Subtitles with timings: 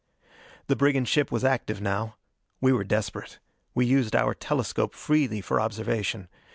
[0.65, 2.15] The brigand ship was active now.
[2.59, 3.37] We were desperate:
[3.75, 6.27] we used our telescope freely for observation.